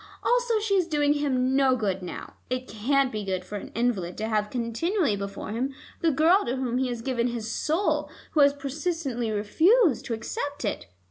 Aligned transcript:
Also, 0.23 0.59
she 0.59 0.73
is 0.73 0.87
doing 0.87 1.13
him 1.13 1.55
no 1.55 1.75
good 1.75 2.01
now. 2.01 2.33
It 2.49 2.67
can't 2.67 3.11
be 3.11 3.23
good 3.23 3.45
for 3.45 3.57
an 3.57 3.71
invalid 3.75 4.17
to 4.17 4.27
have 4.29 4.49
continually 4.49 5.15
before 5.15 5.51
him 5.51 5.75
the 5.99 6.09
girl 6.09 6.43
to 6.45 6.55
whom 6.55 6.79
he 6.79 6.87
has 6.87 7.03
given 7.03 7.27
his 7.27 7.51
soul, 7.51 8.09
who 8.31 8.39
has 8.39 8.51
persistently 8.53 9.29
refused 9.29 10.05
to 10.05 10.15
accept 10.15 10.65
it. 10.65 10.87